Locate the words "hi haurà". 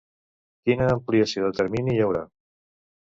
1.93-2.23